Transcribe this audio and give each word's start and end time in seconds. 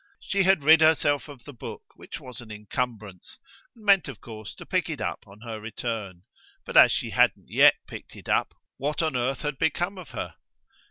She 0.19 0.41
had 0.41 0.63
rid 0.63 0.81
herself 0.81 1.27
of 1.27 1.43
the 1.43 1.53
book, 1.53 1.83
which 1.95 2.19
was 2.19 2.41
an 2.41 2.49
encumbrance, 2.49 3.37
and 3.75 3.85
meant 3.85 4.07
of 4.07 4.19
course 4.19 4.55
to 4.55 4.65
pick 4.65 4.89
it 4.89 4.99
up 4.99 5.23
on 5.27 5.41
her 5.41 5.61
return; 5.61 6.23
but 6.65 6.75
as 6.75 6.91
she 6.91 7.11
hadn't 7.11 7.49
yet 7.51 7.75
picked 7.85 8.15
it 8.15 8.27
up 8.27 8.55
what 8.77 9.03
on 9.03 9.15
earth 9.15 9.41
had 9.41 9.59
become 9.59 9.99
of 9.99 10.09
her? 10.09 10.37